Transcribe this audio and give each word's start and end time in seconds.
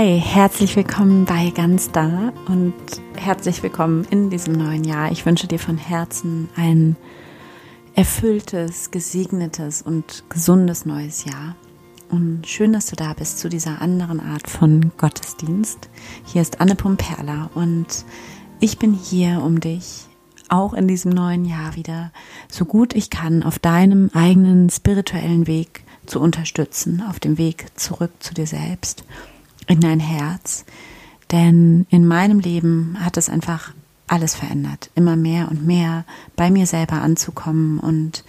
Hi, 0.00 0.18
herzlich 0.18 0.76
willkommen 0.76 1.26
bei 1.26 1.50
Ganz 1.50 1.90
Da 1.90 2.32
und 2.46 2.72
herzlich 3.16 3.62
willkommen 3.62 4.06
in 4.08 4.30
diesem 4.30 4.54
neuen 4.54 4.82
Jahr. 4.82 5.12
Ich 5.12 5.26
wünsche 5.26 5.46
dir 5.46 5.58
von 5.58 5.76
Herzen 5.76 6.48
ein 6.56 6.96
erfülltes, 7.94 8.90
gesegnetes 8.90 9.82
und 9.82 10.24
gesundes 10.30 10.86
neues 10.86 11.26
Jahr. 11.26 11.54
Und 12.08 12.48
schön, 12.48 12.72
dass 12.72 12.86
du 12.86 12.96
da 12.96 13.12
bist 13.12 13.40
zu 13.40 13.50
dieser 13.50 13.82
anderen 13.82 14.20
Art 14.20 14.48
von 14.48 14.90
Gottesdienst. 14.96 15.90
Hier 16.24 16.40
ist 16.40 16.62
Anne 16.62 16.76
Pumperla 16.76 17.50
und 17.54 18.06
ich 18.58 18.78
bin 18.78 18.94
hier, 18.94 19.42
um 19.42 19.60
dich 19.60 20.06
auch 20.48 20.72
in 20.72 20.88
diesem 20.88 21.12
neuen 21.12 21.44
Jahr 21.44 21.76
wieder 21.76 22.10
so 22.50 22.64
gut 22.64 22.94
ich 22.94 23.10
kann 23.10 23.42
auf 23.42 23.58
deinem 23.58 24.10
eigenen 24.14 24.70
spirituellen 24.70 25.46
Weg 25.46 25.84
zu 26.06 26.20
unterstützen, 26.20 27.04
auf 27.06 27.20
dem 27.20 27.36
Weg 27.36 27.66
zurück 27.74 28.12
zu 28.20 28.32
dir 28.32 28.46
selbst, 28.46 29.04
in 29.70 29.80
dein 29.80 30.00
Herz. 30.00 30.64
Denn 31.30 31.86
in 31.90 32.06
meinem 32.06 32.40
Leben 32.40 32.96
hat 32.98 33.16
es 33.16 33.28
einfach 33.28 33.72
alles 34.08 34.34
verändert, 34.34 34.90
immer 34.96 35.14
mehr 35.14 35.48
und 35.48 35.64
mehr 35.64 36.04
bei 36.34 36.50
mir 36.50 36.66
selber 36.66 37.00
anzukommen 37.00 37.78
und 37.78 38.24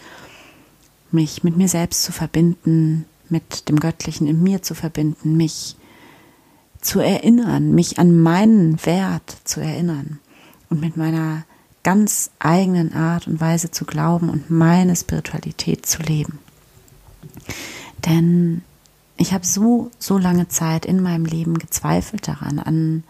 mich 1.12 1.44
mit 1.44 1.58
mir 1.58 1.68
selbst 1.68 2.04
zu 2.04 2.12
verbinden, 2.12 3.06
mit 3.30 3.68
dem 3.68 3.80
Göttlichen 3.80 4.28
in 4.28 4.44
mir 4.44 4.62
zu 4.62 4.76
verbinden, 4.76 5.36
mich 5.36 5.76
zu 6.80 7.00
erinnern, 7.00 7.72
mich 7.74 7.98
an 7.98 8.22
meinen 8.22 8.86
Wert 8.86 9.36
zu 9.44 9.60
erinnern 9.60 10.20
und 10.70 10.80
mit 10.80 10.98
meiner 10.98 11.44
ganz 11.84 12.30
eigenen 12.38 12.94
Art 12.94 13.28
und 13.28 13.42
Weise 13.42 13.72
zu 13.72 13.86
glauben 13.86 14.30
und 14.30 14.52
meine 14.52 14.96
Spiritualität 14.96 15.86
zu 15.88 16.04
leben. 16.04 16.38
Denn 18.06 18.62
ich 19.22 19.34
habe 19.34 19.46
so, 19.46 19.92
so 20.00 20.18
lange 20.18 20.48
Zeit 20.48 20.84
in 20.84 21.02
meinem 21.02 21.26
Leben 21.26 21.60
gezweifelt 21.60 22.28
daran, 22.28 22.58
an, 22.58 23.04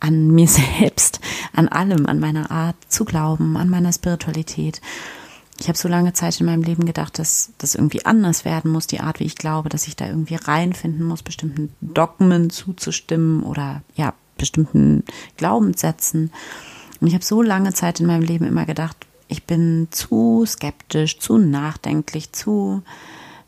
an 0.00 0.28
mir 0.28 0.48
selbst, 0.80 1.20
an 1.52 1.68
allem, 1.68 2.06
an 2.06 2.18
meiner 2.18 2.50
Art 2.50 2.76
zu 2.88 3.04
glauben, 3.04 3.56
an 3.56 3.70
meiner 3.70 3.92
Spiritualität. 3.92 4.80
Ich 5.60 5.68
habe 5.68 5.78
so 5.78 5.86
lange 5.86 6.12
Zeit 6.12 6.40
in 6.40 6.46
meinem 6.46 6.64
Leben 6.64 6.84
gedacht, 6.84 7.20
dass 7.20 7.52
das 7.58 7.76
irgendwie 7.76 8.04
anders 8.04 8.44
werden 8.44 8.72
muss, 8.72 8.88
die 8.88 8.98
Art, 8.98 9.20
wie 9.20 9.24
ich 9.24 9.36
glaube, 9.36 9.68
dass 9.68 9.86
ich 9.86 9.94
da 9.94 10.08
irgendwie 10.08 10.34
reinfinden 10.34 11.06
muss, 11.06 11.22
bestimmten 11.22 11.72
Dogmen 11.80 12.50
zuzustimmen 12.50 13.44
oder 13.44 13.82
ja, 13.94 14.14
bestimmten 14.36 15.04
Glaubenssätzen. 15.36 16.32
Und 17.00 17.06
ich 17.06 17.14
habe 17.14 17.24
so 17.24 17.40
lange 17.40 17.72
Zeit 17.72 18.00
in 18.00 18.06
meinem 18.06 18.22
Leben 18.22 18.44
immer 18.44 18.66
gedacht, 18.66 18.96
ich 19.28 19.44
bin 19.44 19.86
zu 19.92 20.44
skeptisch, 20.44 21.20
zu 21.20 21.38
nachdenklich, 21.38 22.32
zu 22.32 22.82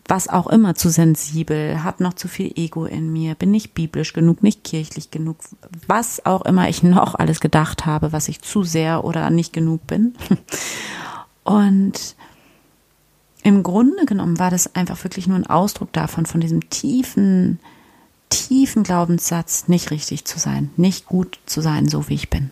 was 0.09 0.29
auch 0.29 0.47
immer 0.47 0.75
zu 0.75 0.89
sensibel, 0.89 1.83
habe 1.83 2.03
noch 2.03 2.15
zu 2.15 2.29
viel 2.29 2.53
Ego 2.57 2.85
in 2.85 3.13
mir, 3.13 3.35
bin 3.35 3.51
nicht 3.51 3.75
biblisch 3.75 4.13
genug, 4.13 4.43
nicht 4.43 4.63
kirchlich 4.65 5.11
genug, 5.11 5.39
was 5.87 6.25
auch 6.25 6.43
immer 6.43 6.69
ich 6.69 6.83
noch 6.83 7.15
alles 7.15 7.41
gedacht 7.41 7.87
habe, 7.87 8.13
was 8.13 8.29
ich 8.29 8.41
zu 8.41 8.63
sehr 8.63 9.05
oder 9.05 9.31
nicht 9.31 9.53
genug 9.53 9.87
bin. 9.87 10.15
Und 11.45 12.17
im 13.43 13.63
Grunde 13.63 14.07
genommen 14.07 14.39
war 14.39 14.51
das 14.51 14.75
einfach 14.75 15.03
wirklich 15.05 15.27
nur 15.27 15.39
ein 15.39 15.47
Ausdruck 15.47 15.93
davon, 15.93 16.27
von 16.27 16.41
diesem 16.41 16.69
tiefen, 16.71 17.61
tiefen 18.29 18.83
Glaubenssatz, 18.83 19.69
nicht 19.69 19.91
richtig 19.91 20.25
zu 20.25 20.39
sein, 20.39 20.71
nicht 20.77 21.07
gut 21.07 21.39
zu 21.47 21.61
sein, 21.61 21.89
so 21.89 22.09
wie 22.09 22.15
ich 22.15 22.31
bin. 22.31 22.51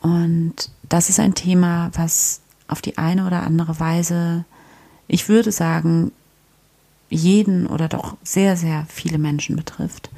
Und 0.00 0.70
das 0.88 1.10
ist 1.10 1.20
ein 1.20 1.34
Thema, 1.34 1.90
was 1.94 2.40
auf 2.68 2.80
die 2.80 2.96
eine 2.96 3.26
oder 3.26 3.42
andere 3.42 3.78
Weise 3.80 4.44
ich 5.12 5.28
würde 5.28 5.50
sagen, 5.50 6.12
jeden 7.08 7.66
oder 7.66 7.88
doch 7.88 8.16
sehr, 8.22 8.56
sehr 8.56 8.86
viele 8.88 9.18
Menschen 9.18 9.56
betrifft. 9.56 10.08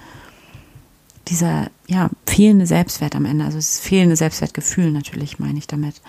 Dieser, 1.29 1.71
ja, 1.87 2.11
fehlende 2.27 2.67
Selbstwert 2.67 3.17
am 3.17 3.25
Ende, 3.25 3.47
also 3.47 3.57
das 3.57 3.81
fehlende 3.81 4.17
Selbstwertgefühl 4.17 4.91
natürlich, 4.91 5.39
meine 5.39 5.59
ich 5.59 5.67
damit. 5.67 6.03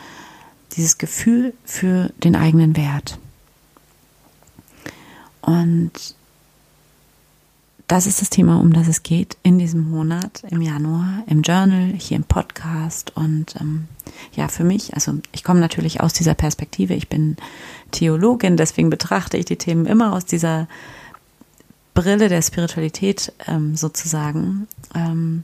Dieses 0.75 0.97
Gefühl 0.97 1.53
für 1.63 2.11
den 2.17 2.35
eigenen 2.35 2.75
Wert. 2.75 3.19
Und 5.39 5.91
das 7.87 8.07
ist 8.07 8.21
das 8.21 8.29
Thema, 8.29 8.59
um 8.59 8.71
das 8.73 8.87
es 8.87 9.03
geht 9.03 9.37
in 9.43 9.59
diesem 9.59 9.89
Monat, 9.89 10.43
im 10.49 10.61
Januar, 10.61 11.23
im 11.27 11.41
Journal, 11.41 11.93
hier 11.97 12.17
im 12.17 12.23
Podcast. 12.23 13.11
Und 13.15 13.55
ähm, 13.59 13.87
ja, 14.35 14.47
für 14.47 14.63
mich, 14.63 14.93
also 14.93 15.13
ich 15.31 15.43
komme 15.43 15.59
natürlich 15.59 16.01
aus 16.01 16.13
dieser 16.13 16.33
Perspektive, 16.33 16.93
ich 16.93 17.09
bin 17.09 17.35
Theologin, 17.91 18.57
deswegen 18.57 18.89
betrachte 18.89 19.37
ich 19.37 19.45
die 19.45 19.57
Themen 19.57 19.85
immer 19.85 20.13
aus 20.13 20.25
dieser 20.25 20.67
Brille 21.93 22.29
der 22.29 22.41
Spiritualität 22.41 23.33
ähm, 23.47 23.75
sozusagen. 23.75 24.67
Ähm, 24.95 25.43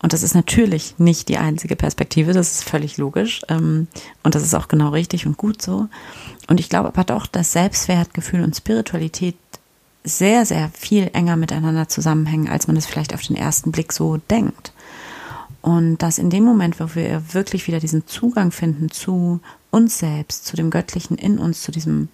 und 0.00 0.12
das 0.12 0.22
ist 0.22 0.34
natürlich 0.34 0.94
nicht 0.98 1.28
die 1.28 1.38
einzige 1.38 1.76
Perspektive, 1.76 2.32
das 2.32 2.52
ist 2.52 2.64
völlig 2.64 2.96
logisch. 2.98 3.42
Ähm, 3.48 3.88
und 4.22 4.34
das 4.34 4.42
ist 4.42 4.54
auch 4.54 4.68
genau 4.68 4.90
richtig 4.90 5.26
und 5.26 5.36
gut 5.36 5.60
so. 5.60 5.88
Und 6.48 6.60
ich 6.60 6.68
glaube 6.68 6.88
aber 6.88 7.04
doch, 7.04 7.26
dass 7.26 7.52
Selbstwertgefühl 7.52 8.42
und 8.42 8.56
Spiritualität 8.56 9.36
sehr, 10.08 10.44
sehr 10.46 10.70
viel 10.74 11.10
enger 11.12 11.36
miteinander 11.36 11.88
zusammenhängen, 11.88 12.48
als 12.48 12.66
man 12.66 12.76
es 12.76 12.86
vielleicht 12.86 13.14
auf 13.14 13.22
den 13.22 13.36
ersten 13.36 13.72
Blick 13.72 13.92
so 13.92 14.16
denkt. 14.16 14.72
Und 15.60 15.98
dass 15.98 16.18
in 16.18 16.30
dem 16.30 16.44
Moment, 16.44 16.80
wo 16.80 16.94
wir 16.94 17.34
wirklich 17.34 17.66
wieder 17.66 17.80
diesen 17.80 18.06
Zugang 18.06 18.52
finden 18.52 18.90
zu 18.90 19.40
uns 19.70 19.98
selbst, 19.98 20.46
zu 20.46 20.56
dem 20.56 20.70
Göttlichen 20.70 21.18
in 21.18 21.38
uns, 21.38 21.62
zu 21.62 21.72
diesem 21.72 22.08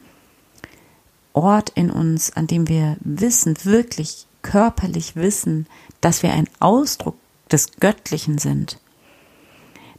Ort 1.33 1.71
in 1.71 1.91
uns, 1.91 2.35
an 2.37 2.47
dem 2.47 2.69
wir 2.69 2.97
wissen, 3.01 3.57
wirklich 3.65 4.27
körperlich 4.43 5.17
wissen, 5.17 5.67
dass 6.01 6.23
wir 6.23 6.33
ein 6.33 6.49
Ausdruck 6.61 7.17
des 7.51 7.73
Göttlichen 7.81 8.39
sind, 8.39 8.79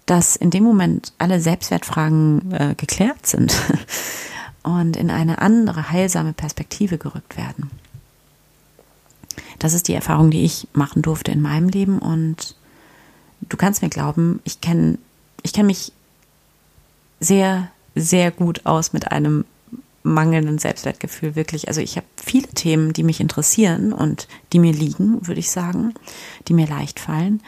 dass 0.06 0.35
in 0.35 0.50
dem 0.50 0.63
Moment 0.63 1.13
alle 1.17 1.39
Selbstwertfragen 1.39 2.51
äh, 2.51 2.75
geklärt 2.75 3.25
sind 3.25 3.56
und 4.63 4.95
in 4.97 5.12
eine 5.12 5.39
andere 5.39 5.91
heilsame 5.91 6.33
Perspektive 6.33 6.97
gerückt 6.97 7.38
werden. 7.38 7.69
Das 9.66 9.74
ist 9.74 9.88
die 9.88 9.96
Erfahrung, 9.96 10.30
die 10.30 10.46
ich 10.46 10.68
machen 10.74 11.02
durfte 11.02 11.31
in 11.31 11.42
meinem 11.42 11.70
Leben 11.70 11.98
und 11.98 12.56
du 13.50 13.58
kannst 13.58 13.81
mir 13.81 13.90
glauben, 13.90 14.40
ich 14.44 14.62
kenne 14.62 15.00
ich 15.42 15.53
kenn 15.53 15.66
mich 15.66 15.92
sehr, 17.20 17.72
sehr 17.96 18.30
gut 18.30 18.68
aus 18.68 18.94
mit 18.94 19.12
einem 19.12 19.44
mangelnden 20.04 20.59
Selbstwertgefühl, 20.59 21.36
wirklich. 21.36 21.68
Also 21.68 21.81
ich 21.81 21.98
habe 21.98 22.06
viele 22.16 22.48
Themen, 22.50 22.94
die 22.94 23.02
mich 23.02 23.20
interessieren 23.20 23.92
und 23.92 24.28
die 24.54 24.59
mir 24.59 24.72
liegen, 24.72 25.25
würde 25.25 25.40
ich 25.40 25.50
sagen, 25.50 25.96
die 26.48 26.54
mir 26.54 26.68
leicht 26.68 27.00
fallen. 27.00 27.42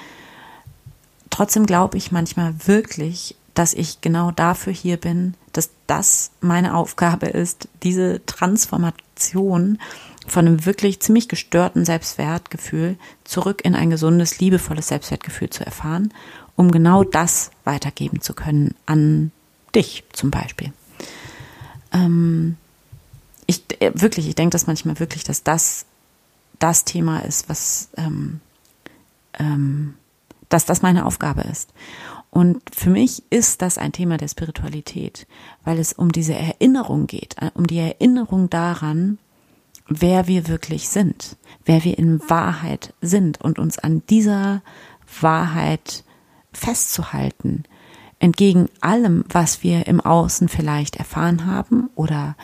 Trotzdem 1.29 1.67
glaube 1.67 1.99
ich 1.99 2.11
manchmal 2.11 2.55
wirklich, 2.65 3.35
dass 3.53 3.75
ich 3.75 4.01
genau 4.01 4.31
dafür 4.31 4.73
hier 4.73 4.97
bin, 4.97 5.35
dass 5.53 5.69
das 5.85 6.31
meine 6.41 6.73
Aufgabe 6.73 7.27
ist, 7.27 7.67
diese 7.83 8.25
Transformation 8.25 9.77
von 10.27 10.45
einem 10.45 10.65
wirklich 10.65 10.99
ziemlich 10.99 11.27
gestörten 11.27 11.85
Selbstwertgefühl 11.85 12.97
zurück 13.23 13.61
in 13.63 13.75
ein 13.75 13.89
gesundes, 13.89 14.39
liebevolles 14.39 14.89
Selbstwertgefühl 14.89 15.49
zu 15.49 15.65
erfahren, 15.65 16.13
um 16.55 16.71
genau 16.71 17.03
das 17.03 17.51
weitergeben 17.63 18.21
zu 18.21 18.33
können 18.33 18.75
an 18.85 19.31
dich 19.73 20.03
zum 20.11 20.31
Beispiel. 20.31 20.73
Ähm, 21.93 22.57
ich 23.45 23.63
äh, 23.79 23.91
wirklich, 23.95 24.27
ich 24.27 24.35
denke 24.35 24.51
das 24.51 24.67
manchmal 24.67 24.99
wirklich, 24.99 25.23
dass 25.23 25.43
das 25.43 25.85
das 26.59 26.83
Thema 26.83 27.19
ist, 27.19 27.49
was 27.49 27.89
ähm, 27.97 28.41
ähm, 29.39 29.93
dass 30.49 30.65
das 30.65 30.81
meine 30.81 31.05
Aufgabe 31.05 31.41
ist. 31.41 31.73
Und 32.29 32.61
für 32.73 32.89
mich 32.89 33.23
ist 33.29 33.61
das 33.61 33.77
ein 33.77 33.93
Thema 33.93 34.17
der 34.17 34.27
Spiritualität, 34.27 35.27
weil 35.63 35.79
es 35.79 35.93
um 35.93 36.11
diese 36.11 36.33
Erinnerung 36.33 37.07
geht, 37.07 37.35
äh, 37.39 37.51
um 37.53 37.67
die 37.67 37.79
Erinnerung 37.79 38.49
daran, 38.49 39.17
wer 39.87 40.27
wir 40.27 40.47
wirklich 40.47 40.89
sind, 40.89 41.37
wer 41.65 41.83
wir 41.83 41.97
in 41.97 42.19
Wahrheit 42.29 42.93
sind 43.01 43.41
und 43.41 43.59
uns 43.59 43.79
an 43.79 44.03
dieser 44.09 44.61
Wahrheit 45.21 46.03
festzuhalten, 46.51 47.63
entgegen 48.19 48.69
allem, 48.81 49.23
was 49.29 49.63
wir 49.63 49.87
im 49.87 50.01
Außen 50.01 50.49
vielleicht 50.49 50.95
erfahren 50.95 51.45
haben 51.45 51.89
oder 51.95 52.35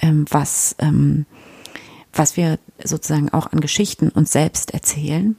ähm, 0.00 0.24
was, 0.30 0.74
ähm, 0.78 1.26
was 2.12 2.36
wir 2.36 2.58
sozusagen 2.82 3.30
auch 3.30 3.52
an 3.52 3.60
Geschichten 3.60 4.08
uns 4.08 4.32
selbst 4.32 4.72
erzählen 4.72 5.36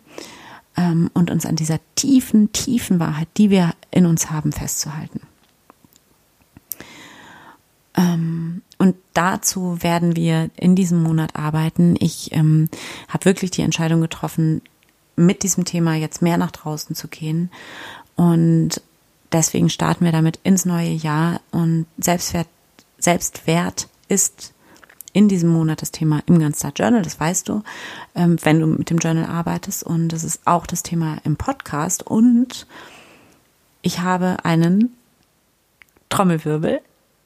ähm, 0.78 1.10
und 1.14 1.30
uns 1.30 1.46
an 1.46 1.56
dieser 1.56 1.80
tiefen, 1.96 2.52
tiefen 2.54 3.00
Wahrheit, 3.00 3.28
die 3.38 3.50
wir 3.50 3.74
in 3.92 4.06
uns 4.06 4.32
haben, 4.32 4.52
festzuhalten. 4.52 5.22
Ähm, 8.02 8.62
und 8.78 8.96
dazu 9.14 9.82
werden 9.82 10.16
wir 10.16 10.50
in 10.56 10.76
diesem 10.76 11.04
Monat 11.04 11.36
arbeiten. 11.36 11.96
Ich 12.00 12.32
ähm, 12.32 12.70
habe 13.08 13.26
wirklich 13.26 13.52
die 13.52 13.62
Entscheidung 13.62 14.02
getroffen, 14.02 14.62
mit 15.16 15.44
diesem 15.44 15.66
Thema 15.66 15.96
jetzt 15.96 16.22
mehr 16.22 16.38
nach 16.38 16.52
draußen 16.52 16.96
zu 16.96 17.08
gehen. 17.08 17.52
Und 18.16 18.82
deswegen 19.32 19.70
starten 19.70 20.06
wir 20.06 20.12
damit 20.12 20.40
ins 20.44 20.66
neue 20.66 20.92
Jahr. 20.92 21.42
Und 21.52 21.86
Selbstwert, 21.98 22.48
Selbstwert 22.98 23.88
ist 24.08 24.54
in 25.14 25.28
diesem 25.28 25.50
Monat 25.50 25.82
das 25.82 25.92
Thema 25.92 26.24
im 26.26 26.40
Ganztag 26.40 26.80
Journal, 26.80 27.02
das 27.02 27.20
weißt 27.20 27.50
du, 27.50 27.64
ähm, 28.16 28.38
wenn 28.44 28.62
du 28.62 28.68
mit 28.68 28.90
dem 28.90 28.98
Journal 28.98 29.26
arbeitest. 29.26 29.84
Und 29.84 30.10
das 30.10 30.24
ist 30.24 30.42
auch 30.46 30.66
das 30.66 30.84
Thema 30.84 31.18
im 31.24 31.36
Podcast. 31.36 32.04
Und 32.04 32.66
ich 33.82 34.00
habe 34.00 34.38
einen 34.44 34.96
Trommelwirbel, 36.10 36.82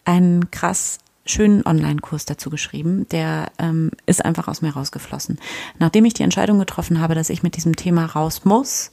einen 0.06 0.52
krass 0.52 1.00
schönen 1.26 1.66
Online-Kurs 1.66 2.26
dazu 2.26 2.50
geschrieben. 2.50 3.08
Der 3.10 3.52
ähm, 3.58 3.92
ist 4.06 4.24
einfach 4.24 4.48
aus 4.48 4.62
mir 4.62 4.74
rausgeflossen. 4.74 5.40
Nachdem 5.80 6.06
ich 6.06 6.14
die 6.14 6.24
Entscheidung 6.24 6.60
getroffen 6.60 7.00
habe, 7.00 7.16
dass 7.16 7.30
ich 7.30 7.44
mit 7.44 7.56
diesem 7.56 7.76
Thema 7.76 8.06
raus 8.06 8.46
muss, 8.46 8.92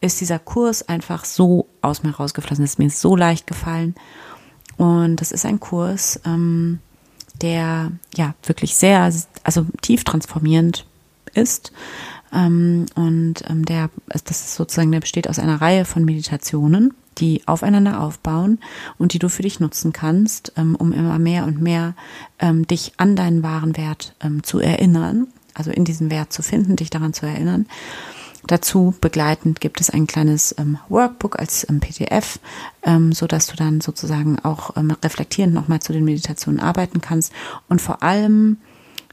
ist 0.00 0.20
dieser 0.20 0.38
Kurs 0.38 0.88
einfach 0.88 1.24
so 1.24 1.68
aus 1.82 2.02
mir 2.02 2.10
rausgeflossen. 2.10 2.64
Es 2.64 2.72
ist 2.72 2.78
mir 2.78 2.90
so 2.90 3.14
leicht 3.16 3.46
gefallen. 3.46 3.94
Und 4.78 5.20
das 5.20 5.30
ist 5.30 5.44
ein 5.44 5.60
Kurs, 5.60 6.20
ähm, 6.24 6.78
der 7.42 7.92
ja 8.16 8.34
wirklich 8.44 8.76
sehr, 8.76 9.12
also 9.44 9.66
tief 9.82 10.04
transformierend 10.04 10.86
ist. 11.34 11.72
Ähm, 12.32 12.86
und 12.94 13.42
ähm, 13.48 13.64
der, 13.66 13.90
das 14.06 14.22
ist 14.30 14.54
sozusagen, 14.54 14.92
der 14.92 15.00
besteht 15.00 15.28
aus 15.28 15.38
einer 15.38 15.60
Reihe 15.60 15.84
von 15.84 16.04
Meditationen, 16.04 16.94
die 17.20 17.46
aufeinander 17.46 18.00
aufbauen 18.00 18.58
und 18.98 19.12
die 19.12 19.18
du 19.18 19.28
für 19.28 19.42
dich 19.42 19.60
nutzen 19.60 19.92
kannst, 19.92 20.52
ähm, 20.56 20.74
um 20.74 20.92
immer 20.92 21.18
mehr 21.18 21.44
und 21.44 21.60
mehr 21.60 21.94
ähm, 22.38 22.66
dich 22.66 22.92
an 22.96 23.16
deinen 23.16 23.42
wahren 23.42 23.76
Wert 23.76 24.14
ähm, 24.20 24.42
zu 24.42 24.58
erinnern, 24.58 25.28
also 25.54 25.70
in 25.70 25.84
diesen 25.84 26.10
Wert 26.10 26.32
zu 26.32 26.42
finden, 26.42 26.76
dich 26.76 26.90
daran 26.90 27.12
zu 27.12 27.26
erinnern. 27.26 27.66
Dazu 28.46 28.94
begleitend 29.00 29.60
gibt 29.60 29.80
es 29.80 29.90
ein 29.90 30.06
kleines 30.06 30.54
ähm, 30.58 30.78
Workbook 30.88 31.38
als 31.38 31.68
ähm, 31.68 31.80
PDF, 31.80 32.40
ähm, 32.82 33.12
so 33.12 33.26
dass 33.26 33.46
du 33.46 33.56
dann 33.56 33.80
sozusagen 33.80 34.38
auch 34.38 34.76
ähm, 34.76 34.96
reflektierend 35.04 35.52
nochmal 35.54 35.80
zu 35.80 35.92
den 35.92 36.04
Meditationen 36.04 36.60
arbeiten 36.60 37.00
kannst. 37.00 37.32
Und 37.68 37.80
vor 37.80 38.02
allem 38.02 38.58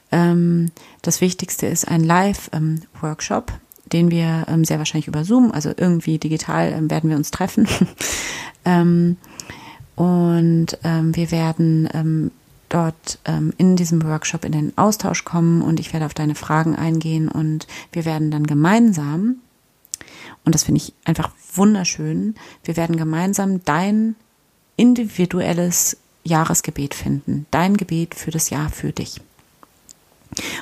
das 0.09 1.19
Wichtigste 1.19 1.67
ist 1.67 1.85
ein 1.85 2.01
Live-Workshop, 2.01 3.51
den 3.91 4.11
wir 4.11 4.45
ähm, 4.47 4.65
sehr 4.65 4.77
wahrscheinlich 4.77 5.07
über 5.07 5.23
Zoom, 5.23 5.51
also 5.51 5.71
irgendwie 5.75 6.17
digital 6.17 6.71
ähm, 6.73 6.89
werden 6.89 7.09
wir 7.09 7.17
uns 7.17 7.31
treffen. 7.31 7.67
ähm, 8.65 9.17
und 9.95 10.77
ähm, 10.83 11.15
wir 11.15 11.31
werden 11.31 11.89
ähm, 11.93 12.31
dort 12.69 13.19
ähm, 13.25 13.53
in 13.57 13.75
diesem 13.75 14.03
Workshop 14.03 14.45
in 14.45 14.51
den 14.51 14.77
Austausch 14.77 15.23
kommen 15.23 15.61
und 15.61 15.79
ich 15.79 15.93
werde 15.93 16.05
auf 16.05 16.13
deine 16.13 16.35
Fragen 16.35 16.75
eingehen 16.75 17.29
und 17.29 17.67
wir 17.91 18.05
werden 18.05 18.29
dann 18.31 18.45
gemeinsam, 18.45 19.37
und 20.45 20.53
das 20.53 20.63
finde 20.63 20.81
ich 20.81 20.93
einfach 21.05 21.31
wunderschön, 21.55 22.35
wir 22.63 22.77
werden 22.77 22.97
gemeinsam 22.97 23.63
dein 23.63 24.15
individuelles 24.75 25.97
Jahresgebet 26.23 26.93
finden, 26.93 27.45
dein 27.51 27.77
Gebet 27.77 28.15
für 28.15 28.31
das 28.31 28.49
Jahr 28.49 28.69
für 28.69 28.91
dich. 28.91 29.21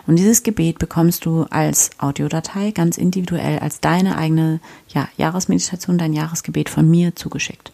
Und 0.08 0.18
dieses 0.18 0.44
Gebet 0.44 0.80
bekommst 0.80 1.26
du 1.26 1.44
als 1.50 1.92
Audiodatei 1.98 2.72
ganz 2.72 2.98
individuell 2.98 3.60
als 3.60 3.80
deine 3.80 4.18
eigene 4.18 4.60
ja, 4.90 5.08
Jahresmeditation, 5.18 5.98
dein 5.98 6.14
Jahresgebet 6.14 6.70
von 6.70 6.90
mir 6.90 7.16
zugeschickt. 7.16 7.72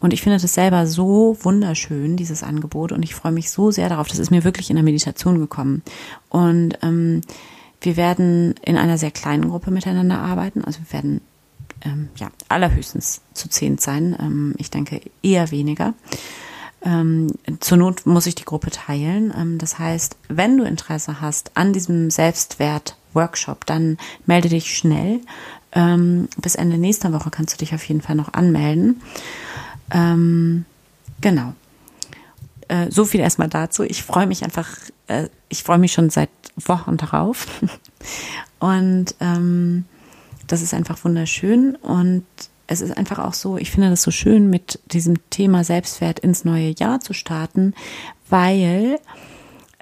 Und 0.00 0.12
ich 0.12 0.20
finde 0.20 0.38
das 0.38 0.52
selber 0.52 0.86
so 0.86 1.38
wunderschön, 1.40 2.16
dieses 2.16 2.42
Angebot. 2.42 2.92
Und 2.92 3.02
ich 3.02 3.14
freue 3.14 3.32
mich 3.32 3.50
so 3.50 3.70
sehr 3.70 3.88
darauf. 3.88 4.06
Das 4.08 4.18
ist 4.18 4.30
mir 4.30 4.44
wirklich 4.44 4.68
in 4.68 4.76
der 4.76 4.84
Meditation 4.84 5.38
gekommen. 5.38 5.82
Und 6.28 6.78
ähm, 6.82 7.22
wir 7.80 7.96
werden 7.96 8.54
in 8.62 8.76
einer 8.76 8.98
sehr 8.98 9.10
kleinen 9.10 9.48
Gruppe 9.48 9.70
miteinander 9.70 10.18
arbeiten. 10.18 10.62
Also 10.62 10.80
wir 10.80 10.92
werden 10.92 11.20
ähm, 11.84 12.08
ja 12.16 12.30
allerhöchstens 12.48 13.22
zu 13.32 13.48
zehn 13.48 13.78
sein. 13.78 14.16
Ähm, 14.20 14.54
ich 14.58 14.70
denke 14.70 15.00
eher 15.22 15.50
weniger. 15.50 15.94
Ähm, 16.84 17.32
zur 17.60 17.78
Not 17.78 18.04
muss 18.04 18.26
ich 18.26 18.34
die 18.34 18.44
Gruppe 18.44 18.70
teilen. 18.70 19.32
Ähm, 19.36 19.58
das 19.58 19.78
heißt, 19.78 20.16
wenn 20.28 20.58
du 20.58 20.64
Interesse 20.64 21.20
hast 21.20 21.50
an 21.54 21.72
diesem 21.72 22.10
Selbstwert-Workshop, 22.10 23.64
dann 23.64 23.96
melde 24.26 24.50
dich 24.50 24.76
schnell. 24.76 25.20
Ähm, 25.72 26.28
bis 26.36 26.54
Ende 26.54 26.76
nächster 26.76 27.12
Woche 27.12 27.30
kannst 27.30 27.54
du 27.54 27.58
dich 27.58 27.74
auf 27.74 27.84
jeden 27.84 28.02
Fall 28.02 28.16
noch 28.16 28.34
anmelden. 28.34 29.00
Ähm, 29.90 30.66
genau. 31.20 31.54
Äh, 32.68 32.90
so 32.90 33.04
viel 33.04 33.20
erstmal 33.20 33.48
dazu. 33.48 33.82
Ich 33.82 34.02
freue 34.02 34.26
mich 34.26 34.44
einfach, 34.44 34.68
äh, 35.08 35.28
ich 35.48 35.62
freue 35.62 35.78
mich 35.78 35.92
schon 35.92 36.10
seit 36.10 36.30
Wochen 36.56 36.98
darauf. 36.98 37.46
und 38.58 39.14
ähm, 39.20 39.86
das 40.46 40.60
ist 40.60 40.74
einfach 40.74 41.02
wunderschön. 41.02 41.76
Und 41.76 42.26
es 42.66 42.80
ist 42.80 42.96
einfach 42.96 43.18
auch 43.18 43.34
so, 43.34 43.56
ich 43.56 43.70
finde 43.70 43.90
das 43.90 44.02
so 44.02 44.10
schön, 44.10 44.48
mit 44.50 44.80
diesem 44.86 45.16
Thema 45.30 45.64
Selbstwert 45.64 46.18
ins 46.18 46.44
neue 46.44 46.74
Jahr 46.78 47.00
zu 47.00 47.12
starten, 47.12 47.74
weil 48.28 48.98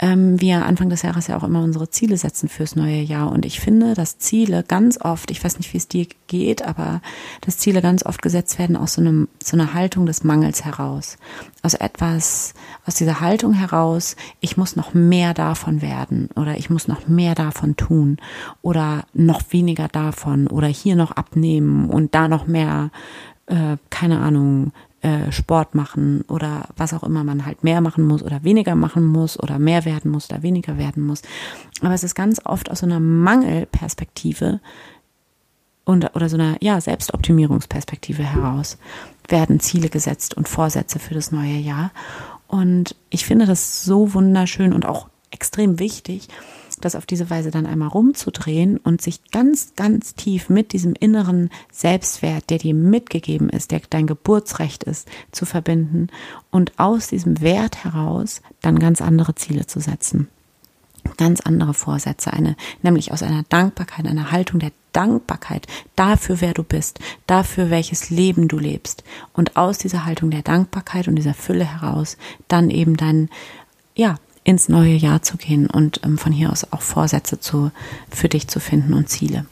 ähm, 0.03 0.41
wir 0.41 0.67
Anfang 0.67 0.91
des 0.91 1.03
Jahres 1.03 1.29
ja 1.29 1.37
auch 1.37 1.45
immer 1.45 1.63
unsere 1.63 1.89
Ziele 1.89 2.17
setzen 2.17 2.49
fürs 2.49 2.75
neue 2.75 3.01
Jahr. 3.01 3.31
Und 3.31 3.47
ich 3.47 3.61
finde, 3.61 3.95
dass 3.95 4.19
Ziele 4.19 4.65
ganz 4.67 5.01
oft, 5.01 5.31
ich 5.31 5.43
weiß 5.43 5.59
nicht, 5.59 5.73
wie 5.73 5.79
es 5.79 5.87
dir 5.87 6.09
geht, 6.27 6.63
aber 6.63 7.01
dass 7.41 7.59
Ziele 7.59 7.81
ganz 7.81 8.05
oft 8.05 8.21
gesetzt 8.21 8.59
werden 8.59 8.77
aus 8.77 8.95
so, 8.95 9.01
einem, 9.01 9.29
so 9.43 9.57
einer 9.57 9.75
Haltung 9.75 10.05
des 10.05 10.25
Mangels 10.25 10.65
heraus. 10.65 11.19
Aus 11.63 11.75
etwas, 11.75 12.55
aus 12.85 12.97
dieser 12.97 13.21
Haltung 13.21 13.55
heraus, 13.55 14.17
ich 14.41 14.57
muss 14.57 14.75
noch 14.75 14.93
mehr 14.93 15.35
davon 15.35 15.83
werden 15.83 16.31
oder 16.35 16.59
ich 16.59 16.69
muss 16.69 16.89
noch 16.89 17.07
mehr 17.07 17.37
davon 17.37 17.77
tun 17.77 18.17
oder 18.61 19.05
noch 19.15 19.43
weniger 19.51 19.87
davon 19.87 20.49
oder 20.49 20.67
hier 20.67 20.97
noch 20.97 21.13
abnehmen 21.13 21.89
und 21.89 22.13
da 22.17 22.27
noch 22.27 22.49
mehr, 22.49 22.91
äh, 23.47 23.77
keine 23.91 24.19
Ahnung, 24.19 24.73
äh, 25.03 25.33
Sport 25.33 25.75
machen 25.75 26.23
oder 26.29 26.69
was 26.77 26.95
auch 26.95 27.03
immer 27.03 27.25
man 27.25 27.45
halt 27.45 27.65
mehr 27.65 27.81
machen 27.81 28.05
muss 28.07 28.23
oder 28.23 28.45
weniger 28.45 28.75
machen 28.75 29.05
muss 29.05 29.39
oder 29.39 29.59
mehr 29.59 29.85
werden 29.85 30.11
muss 30.11 30.31
oder 30.31 30.43
weniger 30.43 30.79
werden 30.79 31.05
muss. 31.05 31.23
Aber 31.81 31.93
es 31.93 32.05
ist 32.05 32.15
ganz 32.15 32.41
oft 32.45 32.71
aus 32.71 32.81
so 32.81 32.87
einer 32.87 33.01
Mangelperspektive 33.01 34.61
und, 35.85 36.15
oder 36.15 36.29
so 36.29 36.37
einer 36.37 36.57
ja, 36.61 36.81
Selbstoptimierungsperspektive 36.81 38.23
heraus 38.23 38.79
werden 39.29 39.61
Ziele 39.61 39.89
gesetzt 39.89 40.35
und 40.35 40.49
Vorsätze 40.49 40.99
für 40.99 41.15
das 41.15 41.33
neue 41.33 41.57
Jahr. 41.57 41.91
Und 42.47 42.95
ich 43.11 43.25
finde 43.25 43.47
das 43.47 43.85
so 43.85 44.15
wunderschön 44.15 44.73
und 44.73 44.87
auch 44.87 45.09
extrem 45.31 45.79
wichtig, 45.79 46.29
das 46.85 46.97
auf 46.97 47.07
diese 47.07 47.31
Weise 47.31 47.51
dann 47.51 47.67
einmal 47.67 47.89
rumzudrehen 47.89 48.77
und 48.77 49.01
sich 49.01 49.31
ganz, 49.31 49.75
ganz 49.77 50.15
tief 50.15 50.49
mit 50.49 50.73
diesem 50.73 50.95
inneren 50.95 51.51
Selbstwert, 51.71 52.51
der 52.51 52.59
dir 52.59 52.75
mitgegeben 52.75 53.49
ist, 53.49 53.71
der 53.71 53.81
dein 53.89 54.07
Geburtsrecht 54.07 54.85
ist, 54.85 55.09
zu 55.31 55.47
verbinden 55.47 56.09
und 56.51 56.79
aus 56.79 57.09
diesem 57.09 57.41
Wert 57.41 57.85
heraus 57.85 58.43
dann 58.61 58.79
ganz 58.79 59.01
andere 59.01 59.35
Ziele 59.35 59.67
zu 59.67 59.81
setzen. 59.81 60.29
Ganz 61.17 61.41
andere 61.41 61.75
Vorsätze, 61.75 62.33
eine, 62.33 62.57
nämlich 62.83 63.13
aus 63.13 63.23
einer 63.23 63.43
Dankbarkeit, 63.49 64.07
einer 64.07 64.31
Haltung 64.31 64.61
der 64.61 64.71
Dankbarkeit 64.93 65.67
dafür, 65.97 66.41
wer 66.41 66.55
du 66.55 66.63
bist, 66.63 67.01
dafür, 67.27 67.71
welches 67.71 68.11
Leben 68.11 68.47
du 68.47 68.59
lebst. 68.59 69.03
Und 69.33 69.57
aus 69.57 69.79
dieser 69.79 70.05
Haltung 70.05 70.31
der 70.31 70.43
Dankbarkeit 70.43 71.09
und 71.09 71.17
dieser 71.17 71.35
Fülle 71.35 71.65
heraus 71.65 72.17
dann 72.47 72.71
eben 72.71 72.97
dein, 72.97 73.31
ja, 73.95 74.17
ins 74.45 74.69
neue 74.69 74.95
Jahr 74.95 75.23
zu 75.23 75.37
gehen 75.37 75.69
und 75.69 76.01
ähm, 76.05 76.19
von 76.19 76.33
hier 76.33 76.51
aus 76.51 76.67
auch 76.73 76.83
Vorsätze 76.83 77.39
zu, 77.41 77.71
für 78.11 78.29
dich 78.29 78.49
zu 78.49 78.61
finden 78.61 78.95
und 78.95 79.09
Ziele. 79.09 79.47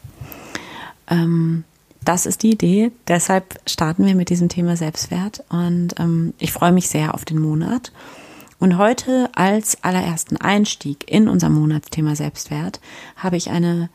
Ähm, 1.09 1.64
das 2.02 2.26
ist 2.26 2.42
die 2.42 2.52
Idee. 2.52 2.92
Deshalb 3.09 3.61
starten 3.66 4.06
wir 4.06 4.14
mit 4.14 4.30
diesem 4.30 4.49
Thema 4.49 4.76
Selbstwert 4.76 5.44
und 5.50 5.94
ähm, 5.99 6.35
ich 6.38 6.52
freue 6.52 6.73
mich 6.73 6.88
sehr 6.88 7.14
auf 7.14 7.25
den 7.25 7.38
Monat. 7.38 7.92
Und 8.59 8.76
heute 8.76 9.30
als 9.35 9.82
allerersten 9.82 10.37
Einstieg 10.37 11.11
in 11.11 11.28
unser 11.28 11.49
Monatsthema 11.49 12.14
Selbstwert 12.14 12.80
habe 13.16 13.37
ich 13.37 13.50
eine 13.50 13.88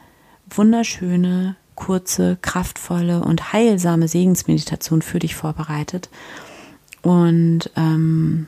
wunderschöne, 0.49 1.55
kurze, 1.75 2.37
kraftvolle 2.41 3.21
und 3.21 3.53
heilsame 3.53 4.07
Segensmeditation 4.07 5.01
für 5.01 5.19
dich 5.19 5.35
vorbereitet. 5.35 6.09
Und 7.01 7.69
ähm, 7.75 8.47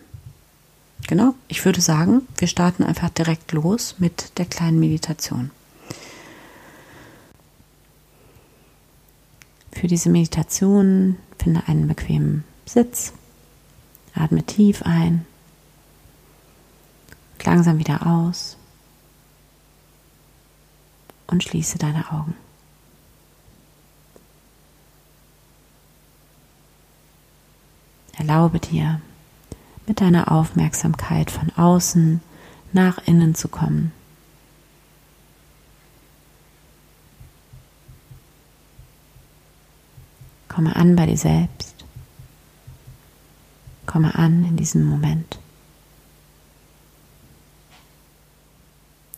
genau, 1.08 1.34
ich 1.48 1.64
würde 1.66 1.82
sagen, 1.82 2.28
wir 2.38 2.48
starten 2.48 2.84
einfach 2.84 3.10
direkt 3.10 3.52
los 3.54 3.96
mit 3.98 4.38
der 4.38 4.46
kleinen 4.46 4.80
Meditation. 4.80 5.52
Für 9.72 9.88
diese 9.88 10.10
Meditation 10.10 11.18
finde 11.38 11.64
einen 11.68 11.88
bequemen 11.88 12.44
Sitz, 12.66 13.14
atme 14.14 14.44
tief 14.44 14.82
ein, 14.84 15.26
langsam 17.44 17.80
wieder 17.80 18.06
aus 18.06 18.58
und 21.28 21.44
schließe 21.44 21.78
deine 21.78 22.12
Augen. 22.12 22.36
Erlaube 28.18 28.60
dir, 28.60 29.00
mit 29.88 30.02
deiner 30.02 30.32
Aufmerksamkeit 30.32 31.32
von 31.32 31.50
außen 31.56 32.22
nach 32.74 33.00
innen 33.08 33.34
zu 33.34 33.48
kommen. 33.48 33.92
Komme 40.50 40.76
an 40.76 40.96
bei 40.96 41.06
dir 41.06 41.18
selbst. 41.18 41.86
Komme 43.86 44.16
an 44.16 44.44
in 44.44 44.58
diesem 44.58 44.86
Moment. 44.86 45.40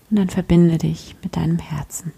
Und 0.09 0.17
dann 0.17 0.29
verbinde 0.29 0.77
dich 0.77 1.15
mit 1.23 1.35
deinem 1.35 1.59
Herzen. 1.59 2.13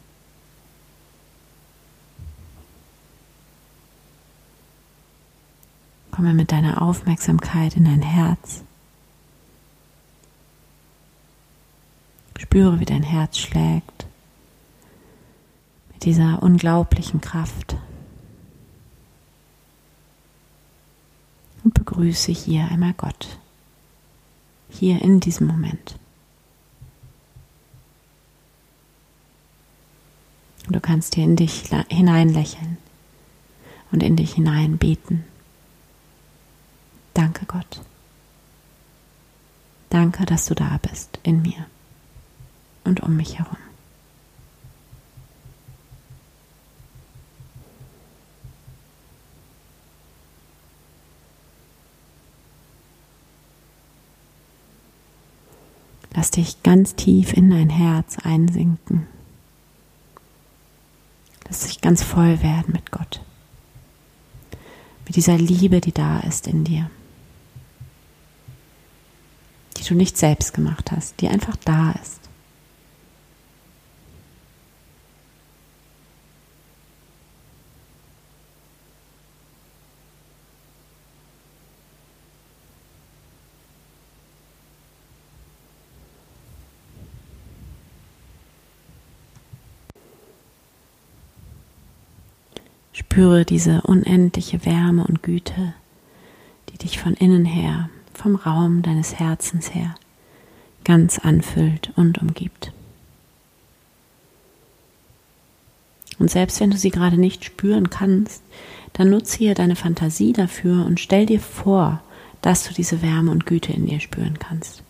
Komme 6.12 6.34
mit 6.34 6.52
deiner 6.52 6.82
Aufmerksamkeit 6.82 7.78
in 7.78 7.86
dein 7.86 8.02
Herz. 8.02 8.64
Spüre, 12.38 12.80
wie 12.80 12.86
dein 12.86 13.04
Herz 13.04 13.38
schlägt. 13.38 14.06
Mit 15.94 16.04
dieser 16.04 16.44
unglaublichen 16.44 17.22
Kraft. 17.22 17.78
Und 21.64 21.74
begrüße 21.74 22.32
hier 22.32 22.68
einmal 22.70 22.94
Gott. 22.94 23.40
Hier 24.70 25.02
in 25.02 25.20
diesem 25.22 25.48
Moment. 25.48 25.98
Du 30.68 30.80
kannst 30.80 31.16
hier 31.16 31.24
in 31.24 31.36
dich 31.36 31.70
hinein 31.90 32.30
lächeln 32.30 32.78
und 33.92 34.04
in 34.04 34.16
dich 34.16 34.34
hinein 34.34 34.78
beten. 34.78 35.26
Danke 37.14 37.46
Gott. 37.46 37.82
Danke, 39.90 40.26
dass 40.26 40.46
du 40.46 40.56
da 40.56 40.80
bist 40.82 41.20
in 41.24 41.42
mir 41.42 41.66
und 42.86 43.02
um 43.02 43.18
mich 43.18 43.40
herum. 43.40 43.58
Lass 56.14 56.32
dich 56.32 56.62
ganz 56.64 56.96
tief 56.96 57.34
in 57.34 57.50
dein 57.50 57.70
Herz 57.70 58.18
einsinken. 58.20 59.08
Lass 61.46 61.62
dich 61.62 61.82
ganz 61.82 62.04
voll 62.04 62.42
werden 62.44 62.74
mit 62.74 62.92
Gott. 62.92 63.22
Mit 65.06 65.16
dieser 65.16 65.38
Liebe, 65.38 65.82
die 65.82 65.94
da 65.94 66.20
ist 66.20 66.48
in 66.48 66.64
dir. 66.64 66.90
Du 69.92 69.98
nicht 69.98 70.18
selbst 70.18 70.54
gemacht 70.54 70.90
hast, 70.94 71.20
die 71.20 71.28
einfach 71.28 71.58
da 71.66 71.92
ist. 72.02 72.22
Spüre 92.94 93.44
diese 93.44 93.82
unendliche 93.82 94.66
Wärme 94.66 95.06
und 95.06 95.22
Güte, 95.22 95.74
die 96.70 96.78
dich 96.78 96.98
von 96.98 97.14
innen 97.16 97.44
her, 97.44 97.90
vom 98.14 98.36
Raum 98.36 98.82
deines 98.82 99.20
Herzens 99.20 99.74
her, 99.74 99.96
ganz 100.84 101.20
anfüllt 101.20 101.92
und 101.96 102.20
umgibt. 102.20 102.72
Und 106.20 106.30
selbst 106.30 106.60
wenn 106.60 106.70
du 106.70 106.78
sie 106.78 106.92
gerade 106.92 107.18
nicht 107.18 107.46
spüren 107.46 107.90
kannst, 107.90 108.44
dann 108.94 109.10
nutze 109.10 109.38
hier 109.38 109.56
deine 109.56 109.76
Fantasie 109.76 110.34
dafür 110.34 110.86
und 110.86 111.00
stell 111.00 111.26
dir 111.26 111.40
vor, 111.40 112.02
dass 112.42 112.64
du 112.64 112.74
diese 112.74 113.02
Wärme 113.02 113.32
und 113.32 113.46
Güte 113.46 113.74
in 113.74 113.88
dir 113.88 114.00
spüren 114.00 114.38
kannst. 114.40 114.84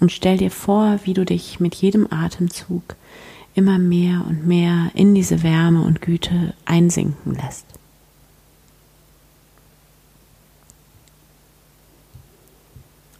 Und 0.00 0.12
stell 0.12 0.36
dir 0.36 0.50
vor, 0.50 1.00
wie 1.04 1.14
du 1.14 1.24
dich 1.24 1.60
mit 1.60 1.74
jedem 1.74 2.12
Atemzug 2.12 2.96
immer 3.54 3.78
mehr 3.78 4.24
und 4.28 4.46
mehr 4.46 4.90
in 4.94 5.14
diese 5.14 5.42
Wärme 5.42 5.82
und 5.82 6.02
Güte 6.02 6.54
einsinken 6.66 7.34
lässt. 7.34 7.66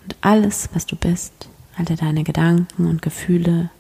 Und 0.07 0.15
alles, 0.21 0.69
was 0.73 0.87
du 0.87 0.95
bist, 0.95 1.49
alle 1.77 1.97
deine 1.97 2.23
Gedanken 2.23 2.87
und 2.87 3.03
Gefühle, 3.03 3.71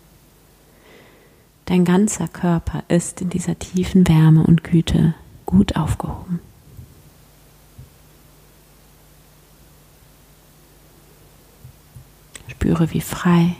dein 1.66 1.84
ganzer 1.84 2.26
Körper 2.26 2.82
ist 2.88 3.20
in 3.20 3.30
dieser 3.30 3.56
tiefen 3.60 4.08
Wärme 4.08 4.42
und 4.42 4.64
Güte 4.64 5.14
gut 5.46 5.76
aufgehoben. 5.76 6.40
Spüre, 12.48 12.92
wie 12.92 13.00
frei 13.00 13.54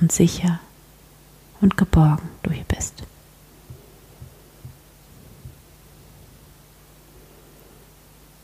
und 0.00 0.12
sicher 0.12 0.60
und 1.60 1.76
geborgen 1.76 2.28
du 2.44 2.52
hier 2.52 2.64
bist. 2.68 3.02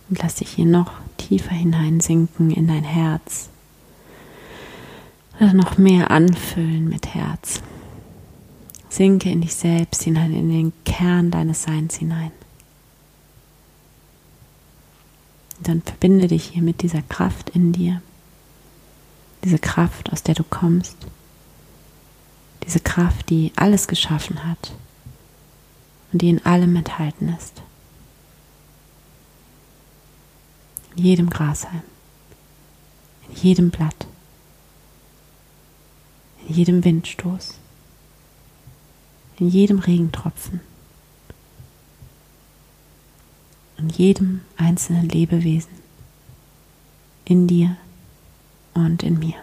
Und 0.09 0.21
lass 0.21 0.35
dich 0.35 0.49
hier 0.51 0.67
noch 0.67 0.91
tiefer 1.17 1.55
hineinsinken 1.55 2.51
in 2.51 2.67
dein 2.67 2.83
Herz. 2.83 3.51
Noch 5.40 5.78
mehr 5.78 6.11
anfüllen 6.11 6.88
mit 6.88 7.14
Herz. 7.14 7.61
Sinke 8.88 9.30
in 9.30 9.40
dich 9.40 9.54
selbst 9.54 10.02
hinein, 10.02 10.35
in 10.35 10.50
den 10.50 10.73
Kern 10.85 11.30
deines 11.30 11.62
Seins 11.62 11.97
hinein. 11.97 12.33
Und 15.59 15.68
dann 15.68 15.83
verbinde 15.83 16.28
dich 16.28 16.45
hier 16.45 16.62
mit 16.62 16.83
dieser 16.83 17.02
Kraft 17.02 17.50
in 17.50 17.73
dir. 17.73 18.02
Diese 19.45 19.59
Kraft, 19.59 20.12
aus 20.12 20.23
der 20.23 20.35
du 20.35 20.42
kommst 20.42 20.97
diese 22.68 22.80
Kraft, 22.80 23.30
die 23.30 23.50
alles 23.57 23.88
geschaffen 23.88 24.45
hat 24.45 24.73
und 26.12 26.21
die 26.21 26.28
in 26.28 26.45
allem 26.45 26.76
enthalten 26.76 27.35
ist. 27.38 27.62
In 30.95 31.04
jedem 31.04 31.30
Grashalm, 31.30 31.83
in 33.30 33.37
jedem 33.37 33.71
Blatt, 33.71 34.07
in 36.49 36.55
jedem 36.55 36.85
Windstoß, 36.85 37.55
in 39.38 39.49
jedem 39.49 39.78
Regentropfen, 39.78 40.61
in 43.76 43.90
jedem 43.90 44.40
einzelnen 44.57 45.09
Lebewesen, 45.09 45.71
in 47.25 47.47
dir 47.47 47.76
und 48.75 49.02
in 49.02 49.19
mir. 49.19 49.37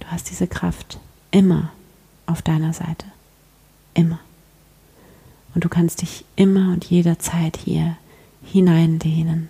Du 0.00 0.06
hast 0.08 0.28
diese 0.28 0.48
Kraft 0.48 0.98
immer 1.30 1.70
auf 2.26 2.42
deiner 2.42 2.72
Seite. 2.72 3.06
Immer. 3.94 4.18
Und 5.54 5.64
du 5.64 5.68
kannst 5.68 6.02
dich 6.02 6.24
immer 6.36 6.72
und 6.72 6.84
jederzeit 6.84 7.56
hier 7.56 7.96
hineinlehnen, 8.42 9.48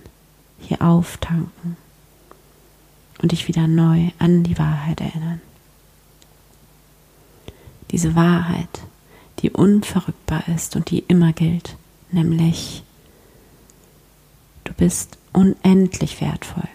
hier 0.61 0.83
auftanken 0.83 1.77
und 3.23 3.33
dich 3.33 3.49
wieder 3.49 3.67
neu 3.67 4.11
an 4.19 4.43
die 4.43 4.59
Wahrheit 4.59 5.01
erinnern. 5.01 5.41
Diese 7.91 8.15
Wahrheit, 8.15 8.83
die 9.41 9.51
unverrückbar 9.51 10.49
ist 10.49 10.77
und 10.77 10.91
die 10.91 11.01
immer 11.09 11.33
gilt, 11.33 11.77
nämlich 12.11 12.83
du 14.65 14.73
bist 14.75 15.19
unendlich 15.33 16.21
wertvoll. 16.21 16.69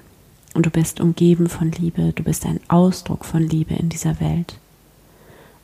Und 0.54 0.66
du 0.66 0.70
bist 0.70 1.02
umgeben 1.02 1.50
von 1.50 1.72
Liebe, 1.72 2.14
du 2.14 2.24
bist 2.24 2.46
ein 2.46 2.62
Ausdruck 2.70 3.26
von 3.26 3.44
Liebe 3.44 3.74
in 3.74 3.90
dieser 3.90 4.22
Welt. 4.22 4.58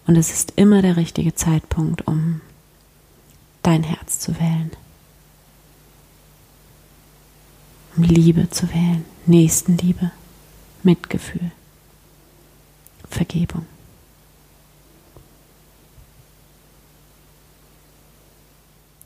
Und 0.05 0.17
es 0.17 0.31
ist 0.31 0.53
immer 0.57 0.81
der 0.81 0.97
richtige 0.97 1.33
Zeitpunkt, 1.33 2.07
um 2.07 2.41
dein 3.63 3.83
Herz 3.83 4.19
zu 4.19 4.37
wählen. 4.37 4.71
Um 7.95 8.03
Liebe 8.03 8.49
zu 8.49 8.69
wählen, 8.69 9.05
Nächstenliebe, 9.25 10.11
Mitgefühl, 10.83 11.51
Vergebung. 13.09 13.65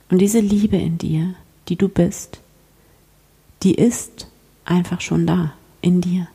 Und 0.10 0.20
diese 0.20 0.39
Liebe 0.39 0.77
in 0.77 0.98
dir, 0.98 1.36
die 1.68 1.75
du 1.75 1.89
bist, 1.89 2.39
die 3.63 3.74
ist 3.74 4.27
einfach 4.63 5.01
schon 5.01 5.25
da 5.25 5.54
in 5.82 6.01
dir. 6.01 6.27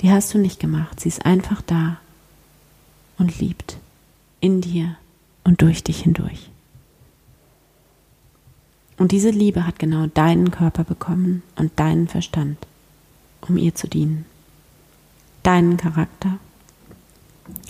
Die 0.00 0.10
hast 0.10 0.32
du 0.32 0.38
nicht 0.38 0.60
gemacht, 0.60 1.00
sie 1.00 1.08
ist 1.08 1.26
einfach 1.26 1.60
da 1.62 1.98
und 3.18 3.38
liebt 3.40 3.78
in 4.40 4.60
dir 4.60 4.96
und 5.42 5.60
durch 5.60 5.82
dich 5.82 6.02
hindurch. 6.02 6.50
Und 8.98 9.12
diese 9.12 9.30
Liebe 9.30 9.64
hat 9.64 9.78
genau 9.78 10.06
deinen 10.06 10.50
Körper 10.50 10.82
bekommen 10.82 11.42
und 11.56 11.78
deinen 11.78 12.08
Verstand, 12.08 12.58
um 13.40 13.56
ihr 13.56 13.74
zu 13.74 13.88
dienen. 13.88 14.26
Deinen 15.44 15.76
Charakter, 15.76 16.38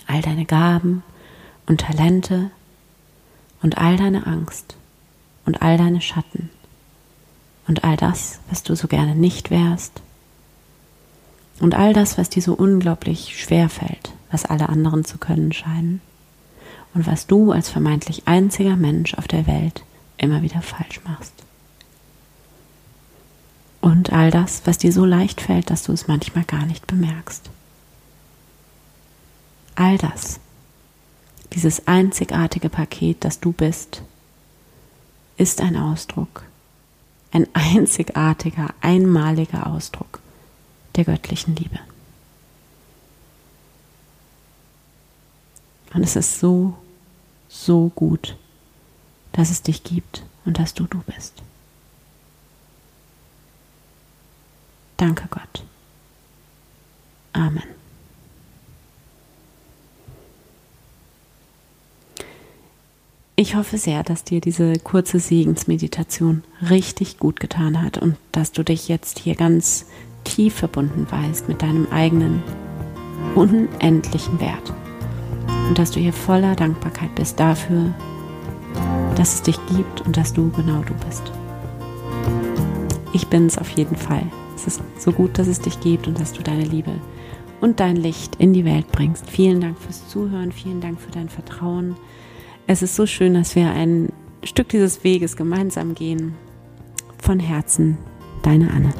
all 0.07 0.21
deine 0.21 0.45
Gaben 0.45 1.03
und 1.67 1.81
Talente 1.81 2.49
und 3.61 3.77
all 3.77 3.95
deine 3.95 4.25
Angst 4.25 4.75
und 5.45 5.61
all 5.61 5.77
deine 5.77 6.01
Schatten 6.01 6.49
und 7.67 7.83
all 7.83 7.95
das, 7.95 8.39
was 8.49 8.63
du 8.63 8.75
so 8.75 8.87
gerne 8.87 9.15
nicht 9.15 9.51
wärst 9.51 10.01
und 11.59 11.75
all 11.75 11.93
das, 11.93 12.17
was 12.17 12.29
dir 12.29 12.41
so 12.41 12.55
unglaublich 12.55 13.39
schwer 13.39 13.69
fällt, 13.69 14.13
was 14.31 14.45
alle 14.45 14.67
anderen 14.67 15.05
zu 15.05 15.19
können 15.19 15.53
scheinen 15.53 16.01
und 16.95 17.05
was 17.05 17.27
du 17.27 17.51
als 17.51 17.69
vermeintlich 17.69 18.27
einziger 18.27 18.75
Mensch 18.75 19.13
auf 19.13 19.27
der 19.27 19.45
Welt 19.45 19.83
immer 20.19 20.41
wieder 20.41 20.61
falsch 20.61 21.01
machst. 21.03 21.33
Und 23.81 24.11
all 24.11 24.29
das, 24.29 24.61
was 24.65 24.77
dir 24.77 24.91
so 24.91 25.05
leicht 25.05 25.41
fällt, 25.41 25.69
dass 25.69 25.83
du 25.83 25.93
es 25.93 26.07
manchmal 26.07 26.43
gar 26.43 26.65
nicht 26.65 26.85
bemerkst. 26.85 27.49
All 29.75 29.97
das, 29.97 30.39
dieses 31.53 31.87
einzigartige 31.87 32.69
Paket, 32.69 33.23
das 33.23 33.39
du 33.39 33.53
bist, 33.53 34.03
ist 35.37 35.61
ein 35.61 35.77
Ausdruck, 35.77 36.43
ein 37.31 37.47
einzigartiger, 37.53 38.73
einmaliger 38.81 39.67
Ausdruck 39.67 40.19
der 40.95 41.05
göttlichen 41.05 41.55
Liebe. 41.55 41.79
Und 45.93 46.03
es 46.03 46.15
ist 46.15 46.39
so, 46.39 46.75
so 47.47 47.91
gut, 47.95 48.35
dass 49.39 49.51
es 49.51 49.61
dich 49.61 49.85
gibt 49.85 50.25
und 50.43 50.59
dass 50.59 50.73
du 50.73 50.85
du 50.85 50.97
bist. 51.15 51.33
Danke 54.97 55.29
Gott. 55.29 55.63
Amen. 57.31 57.63
Ich 63.37 63.55
hoffe 63.55 63.77
sehr, 63.77 64.03
dass 64.03 64.25
dir 64.25 64.41
diese 64.41 64.73
kurze 64.79 65.21
Segensmeditation 65.21 66.43
richtig 66.69 67.17
gut 67.17 67.39
getan 67.39 67.81
hat 67.81 67.97
und 67.97 68.17
dass 68.33 68.51
du 68.51 68.61
dich 68.61 68.89
jetzt 68.89 69.19
hier 69.19 69.35
ganz 69.35 69.85
tief 70.25 70.55
verbunden 70.55 71.07
weißt 71.09 71.47
mit 71.47 71.61
deinem 71.61 71.87
eigenen 71.93 72.43
unendlichen 73.35 74.41
Wert 74.41 74.73
und 75.69 75.79
dass 75.79 75.91
du 75.91 76.01
hier 76.01 76.11
voller 76.11 76.57
Dankbarkeit 76.57 77.15
bist 77.15 77.39
dafür, 77.39 77.93
dass 79.19 79.33
es 79.33 79.41
dich 79.41 79.59
gibt 79.75 79.99
und 80.05 80.15
dass 80.15 80.31
du 80.31 80.49
genau 80.51 80.81
du 80.81 80.93
bist. 81.05 81.23
Ich 83.11 83.27
bin 83.27 83.47
es 83.47 83.57
auf 83.57 83.69
jeden 83.71 83.97
Fall. 83.97 84.23
Es 84.55 84.65
ist 84.65 84.81
so 84.97 85.11
gut, 85.11 85.37
dass 85.37 85.47
es 85.47 85.59
dich 85.59 85.81
gibt 85.81 86.07
und 86.07 86.17
dass 86.17 86.31
du 86.31 86.41
deine 86.41 86.63
Liebe 86.63 86.91
und 87.59 87.81
dein 87.81 87.97
Licht 87.97 88.37
in 88.37 88.53
die 88.53 88.63
Welt 88.63 88.89
bringst. 88.93 89.29
Vielen 89.29 89.59
Dank 89.59 89.77
fürs 89.77 90.07
Zuhören, 90.07 90.53
vielen 90.53 90.79
Dank 90.79 91.01
für 91.01 91.11
dein 91.11 91.27
Vertrauen. 91.27 91.97
Es 92.65 92.81
ist 92.81 92.95
so 92.95 93.05
schön, 93.05 93.33
dass 93.33 93.57
wir 93.57 93.69
ein 93.71 94.13
Stück 94.45 94.69
dieses 94.69 95.03
Weges 95.03 95.35
gemeinsam 95.35 95.95
gehen. 95.95 96.35
Von 97.21 97.41
Herzen, 97.41 97.97
deine 98.41 98.71
Anne. 98.71 98.93